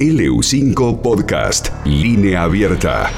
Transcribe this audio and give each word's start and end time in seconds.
LU5 0.00 1.02
Podcast, 1.02 1.68
línea 1.84 2.44
abierta. 2.44 3.10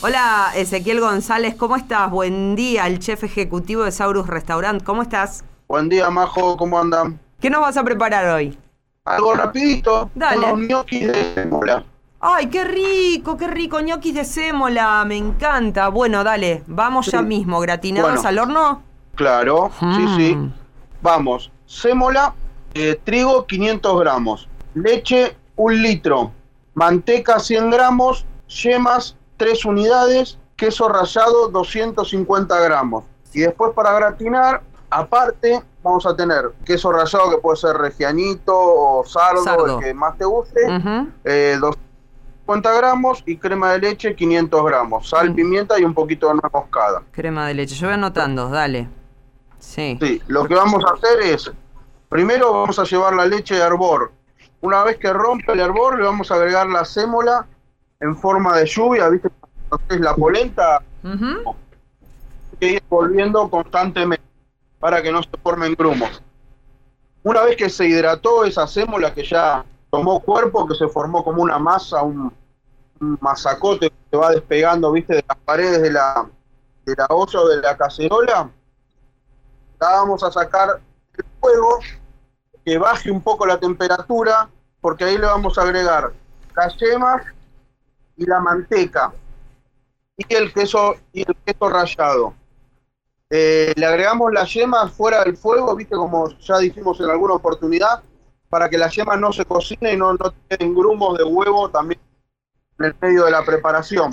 Hola 0.00 0.52
Ezequiel 0.54 1.00
González, 1.00 1.56
¿cómo 1.56 1.74
estás? 1.74 2.08
Buen 2.08 2.54
día, 2.54 2.86
el 2.86 3.00
chef 3.00 3.24
ejecutivo 3.24 3.82
de 3.82 3.90
Saurus 3.90 4.28
Restaurant, 4.28 4.80
¿cómo 4.84 5.02
estás? 5.02 5.42
Buen 5.66 5.88
día, 5.88 6.08
Majo, 6.08 6.56
¿cómo 6.56 6.78
andan? 6.78 7.18
¿Qué 7.40 7.50
nos 7.50 7.62
vas 7.62 7.76
a 7.76 7.82
preparar 7.82 8.28
hoy? 8.28 8.56
Algo 9.06 9.34
rapidito, 9.34 10.08
Dale. 10.14 10.52
unos 10.52 10.68
gnocchi 10.68 11.00
de 11.04 11.34
sémola. 11.34 11.84
Ay, 12.20 12.46
qué 12.46 12.62
rico, 12.62 13.36
qué 13.36 13.48
rico, 13.48 13.80
ñoquis 13.80 14.14
de 14.14 14.24
sémola, 14.24 15.04
me 15.04 15.16
encanta. 15.16 15.88
Bueno, 15.88 16.22
dale, 16.22 16.62
vamos 16.68 17.06
ya 17.06 17.22
mismo, 17.22 17.58
gratinados 17.58 18.12
Bueno. 18.22 18.28
al 18.28 18.38
horno. 18.38 18.82
Claro, 19.16 19.72
sí, 19.80 19.84
Mm. 19.86 20.16
sí. 20.16 20.38
Vamos, 21.02 21.50
sémola, 21.66 22.34
eh, 22.74 23.00
trigo 23.02 23.46
500 23.46 23.98
gramos, 24.00 24.48
leche 24.74 25.34
1 25.56 25.74
litro, 25.82 26.32
manteca 26.74 27.38
100 27.38 27.70
gramos, 27.70 28.26
yemas 28.48 29.16
3 29.36 29.64
unidades, 29.64 30.38
queso 30.56 30.88
rallado 30.88 31.48
250 31.48 32.60
gramos. 32.60 33.04
Y 33.32 33.40
después 33.40 33.72
para 33.74 33.92
gratinar, 33.92 34.62
aparte, 34.90 35.62
vamos 35.82 36.06
a 36.06 36.16
tener 36.16 36.52
queso 36.64 36.92
rallado 36.92 37.30
que 37.30 37.38
puede 37.38 37.56
ser 37.56 37.76
regianito 37.76 38.52
o 38.54 39.04
sardo, 39.04 39.42
Sardo. 39.44 39.78
el 39.78 39.84
que 39.84 39.94
más 39.94 40.16
te 40.16 40.24
guste. 40.24 40.60
Ujú. 40.64 41.08
eh, 41.24 41.56
250 41.60 42.72
gramos 42.74 43.22
y 43.26 43.36
crema 43.38 43.72
de 43.72 43.78
leche 43.80 44.14
500 44.14 44.64
gramos, 44.64 45.08
sal, 45.08 45.30
Mm. 45.30 45.34
pimienta 45.34 45.78
y 45.80 45.84
un 45.84 45.94
poquito 45.94 46.28
de 46.28 46.34
nuez 46.34 46.52
moscada. 46.52 47.02
Crema 47.12 47.46
de 47.48 47.54
leche, 47.54 47.74
yo 47.74 47.86
voy 47.88 47.94
anotando, 47.94 48.48
dale. 48.48 48.88
Sí. 49.58 49.98
Sí, 50.00 50.22
lo 50.28 50.46
que 50.46 50.54
vamos 50.54 50.82
a 50.88 50.94
hacer 50.94 51.20
es, 51.22 51.50
primero 52.08 52.52
vamos 52.52 52.78
a 52.78 52.84
llevar 52.84 53.14
la 53.14 53.26
leche 53.26 53.54
de 53.56 53.62
hervor. 53.62 54.12
Una 54.60 54.84
vez 54.84 54.96
que 54.98 55.12
rompe 55.12 55.52
el 55.52 55.60
hervor, 55.60 55.98
le 55.98 56.04
vamos 56.04 56.30
a 56.30 56.34
agregar 56.34 56.66
la 56.68 56.84
sémola 56.84 57.46
en 58.00 58.16
forma 58.16 58.56
de 58.56 58.66
lluvia, 58.66 59.08
¿viste? 59.08 59.28
Es 59.88 60.00
la 60.00 60.14
polenta 60.14 60.82
Ujú. 61.02 61.54
que 62.58 62.72
ir 62.72 62.82
volviendo 62.88 63.48
constantemente 63.50 64.24
para 64.78 65.02
que 65.02 65.10
no 65.12 65.22
se 65.22 65.30
formen 65.42 65.74
grumos. 65.74 66.22
Una 67.22 67.42
vez 67.42 67.56
que 67.56 67.68
se 67.68 67.86
hidrató 67.86 68.44
esa 68.44 68.66
sémola 68.66 69.12
que 69.12 69.24
ya 69.24 69.64
tomó 69.90 70.20
cuerpo, 70.20 70.66
que 70.66 70.74
se 70.74 70.88
formó 70.88 71.24
como 71.24 71.42
una 71.42 71.58
masa, 71.58 72.02
un, 72.02 72.32
un 73.00 73.18
masacote 73.20 73.90
que 73.90 73.96
se 74.10 74.16
va 74.16 74.30
despegando, 74.30 74.92
viste, 74.92 75.16
de 75.16 75.24
las 75.26 75.36
paredes 75.38 75.82
de 75.82 75.90
la, 75.90 76.28
de 76.84 76.94
la 76.96 77.06
olla 77.10 77.40
o 77.40 77.48
de 77.48 77.56
la 77.62 77.76
cacerola, 77.76 78.48
la 79.80 79.88
vamos 79.88 80.22
a 80.22 80.30
sacar 80.30 80.80
del 81.16 81.26
fuego, 81.40 81.80
que 82.66 82.78
baje 82.78 83.12
un 83.12 83.22
poco 83.22 83.46
la 83.46 83.58
temperatura, 83.58 84.50
porque 84.80 85.04
ahí 85.04 85.16
le 85.16 85.26
vamos 85.26 85.56
a 85.56 85.62
agregar 85.62 86.12
las 86.56 86.76
yemas 86.78 87.22
y 88.16 88.26
la 88.26 88.40
manteca 88.40 89.12
y 90.16 90.34
el 90.34 90.52
queso 90.52 90.96
y 91.12 91.20
el 91.20 91.36
queso 91.44 91.68
rallado. 91.68 92.34
Eh, 93.30 93.72
le 93.76 93.86
agregamos 93.86 94.32
las 94.32 94.52
yemas 94.52 94.90
fuera 94.90 95.22
del 95.22 95.36
fuego, 95.36 95.76
viste 95.76 95.94
como 95.94 96.28
ya 96.40 96.58
dijimos 96.58 96.98
en 96.98 97.08
alguna 97.08 97.34
oportunidad, 97.34 98.02
para 98.48 98.68
que 98.68 98.78
las 98.78 98.92
yemas 98.96 99.20
no 99.20 99.32
se 99.32 99.44
cocinen 99.44 99.94
y 99.94 99.96
no, 99.96 100.14
no 100.14 100.34
grumos 100.58 101.18
de 101.18 101.22
huevo 101.22 101.70
también 101.70 102.00
en 102.80 102.86
el 102.86 102.96
medio 103.00 103.26
de 103.26 103.30
la 103.30 103.44
preparación. 103.44 104.12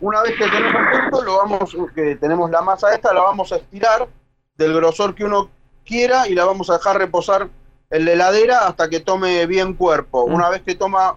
Una 0.00 0.22
vez 0.22 0.38
que 0.38 0.48
tenemos 0.48 0.82
esto, 1.04 1.22
lo 1.22 1.36
vamos, 1.36 1.76
que 1.94 2.16
tenemos 2.16 2.50
la 2.50 2.62
masa 2.62 2.94
esta, 2.94 3.12
la 3.12 3.20
vamos 3.20 3.52
a 3.52 3.56
estirar 3.56 4.08
del 4.56 4.74
grosor 4.74 5.14
que 5.14 5.24
uno 5.24 5.50
quiera 5.84 6.28
y 6.28 6.34
la 6.34 6.44
vamos 6.44 6.70
a 6.70 6.74
dejar 6.74 6.98
reposar 6.98 7.48
en 7.90 8.04
la 8.04 8.12
heladera 8.12 8.66
hasta 8.66 8.88
que 8.88 9.00
tome 9.00 9.46
bien 9.46 9.74
cuerpo. 9.74 10.26
Mm. 10.26 10.34
Una 10.34 10.48
vez 10.48 10.62
que 10.62 10.74
toma 10.74 11.16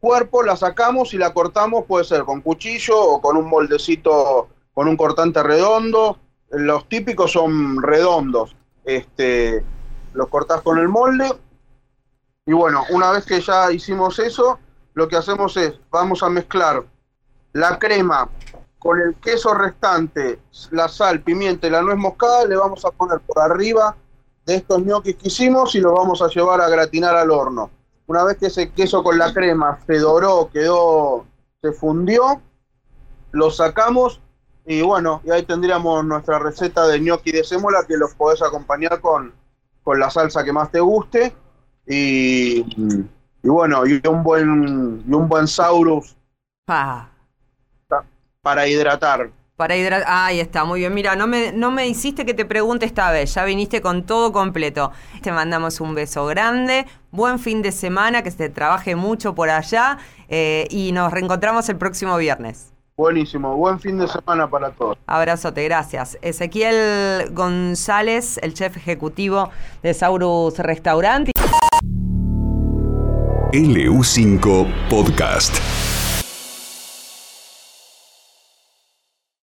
cuerpo, 0.00 0.42
la 0.42 0.56
sacamos 0.56 1.14
y 1.14 1.18
la 1.18 1.32
cortamos, 1.32 1.86
puede 1.86 2.04
ser 2.04 2.24
con 2.24 2.40
cuchillo 2.40 3.00
o 3.00 3.20
con 3.20 3.36
un 3.36 3.48
moldecito, 3.48 4.48
con 4.72 4.88
un 4.88 4.96
cortante 4.96 5.42
redondo. 5.42 6.18
Los 6.50 6.88
típicos 6.88 7.32
son 7.32 7.82
redondos. 7.82 8.54
Este, 8.84 9.64
los 10.12 10.28
cortás 10.28 10.60
con 10.62 10.78
el 10.78 10.88
molde. 10.88 11.32
Y 12.46 12.52
bueno, 12.52 12.84
una 12.90 13.10
vez 13.10 13.24
que 13.24 13.40
ya 13.40 13.72
hicimos 13.72 14.18
eso, 14.18 14.58
lo 14.92 15.08
que 15.08 15.16
hacemos 15.16 15.56
es, 15.56 15.74
vamos 15.90 16.22
a 16.22 16.28
mezclar 16.28 16.84
la 17.54 17.78
crema 17.78 18.28
con 18.84 19.00
el 19.00 19.14
queso 19.14 19.54
restante, 19.54 20.40
la 20.70 20.88
sal, 20.88 21.22
pimienta 21.22 21.66
y 21.66 21.70
la 21.70 21.80
nuez 21.80 21.96
moscada, 21.96 22.44
le 22.44 22.54
vamos 22.54 22.84
a 22.84 22.90
poner 22.90 23.18
por 23.20 23.40
arriba 23.40 23.96
de 24.44 24.56
estos 24.56 24.84
ñoquis 24.84 25.16
que 25.16 25.28
hicimos 25.28 25.74
y 25.74 25.80
los 25.80 25.94
vamos 25.94 26.20
a 26.20 26.28
llevar 26.28 26.60
a 26.60 26.68
gratinar 26.68 27.16
al 27.16 27.30
horno. 27.30 27.70
Una 28.06 28.24
vez 28.24 28.36
que 28.36 28.48
ese 28.48 28.72
queso 28.72 29.02
con 29.02 29.16
la 29.16 29.32
crema 29.32 29.78
se 29.86 29.98
doró, 29.98 30.50
quedó, 30.52 31.24
se 31.62 31.72
fundió, 31.72 32.42
lo 33.32 33.50
sacamos 33.50 34.20
y 34.66 34.82
bueno, 34.82 35.22
y 35.24 35.30
ahí 35.30 35.44
tendríamos 35.44 36.04
nuestra 36.04 36.38
receta 36.38 36.86
de 36.86 37.00
ñoqui 37.00 37.32
de 37.32 37.42
sémola 37.42 37.86
que 37.88 37.96
los 37.96 38.12
podés 38.12 38.42
acompañar 38.42 39.00
con, 39.00 39.32
con 39.82 39.98
la 39.98 40.10
salsa 40.10 40.44
que 40.44 40.52
más 40.52 40.70
te 40.70 40.80
guste 40.80 41.34
y, 41.86 42.58
y 43.42 43.48
bueno, 43.48 43.86
y 43.86 44.06
un 44.06 44.22
buen, 44.22 45.02
y 45.08 45.14
un 45.14 45.26
buen 45.26 45.48
saurus 45.48 46.14
Pa. 46.66 47.13
Para 48.44 48.68
hidratar. 48.68 49.30
Para 49.56 49.76
hidratar. 49.76 50.04
Ahí 50.08 50.38
está, 50.38 50.64
muy 50.64 50.80
bien. 50.80 50.92
Mira, 50.94 51.16
no 51.16 51.26
me, 51.26 51.52
no 51.52 51.70
me 51.70 51.86
hiciste 51.88 52.24
que 52.26 52.34
te 52.34 52.44
pregunte 52.44 52.86
esta 52.86 53.10
vez. 53.10 53.34
Ya 53.34 53.44
viniste 53.44 53.80
con 53.80 54.04
todo 54.04 54.32
completo. 54.32 54.92
Te 55.22 55.32
mandamos 55.32 55.80
un 55.80 55.94
beso 55.94 56.26
grande. 56.26 56.86
Buen 57.10 57.38
fin 57.38 57.62
de 57.62 57.72
semana, 57.72 58.22
que 58.22 58.30
se 58.30 58.48
trabaje 58.48 58.94
mucho 58.96 59.34
por 59.34 59.50
allá. 59.50 59.98
eh, 60.28 60.66
y 60.70 60.92
nos 60.92 61.12
reencontramos 61.12 61.68
el 61.68 61.76
próximo 61.76 62.16
viernes. 62.16 62.72
Buenísimo, 62.96 63.56
buen 63.56 63.80
fin 63.80 63.98
de 63.98 64.06
semana 64.06 64.48
para 64.48 64.70
todos. 64.70 64.96
Abrazote, 65.06 65.64
gracias. 65.64 66.16
Ezequiel 66.22 67.32
González, 67.32 68.38
el 68.42 68.54
chef 68.54 68.76
ejecutivo 68.76 69.50
de 69.82 69.94
Saurus 69.94 70.58
Restaurant. 70.58 71.28
LU5 73.52 74.66
Podcast. 74.88 75.93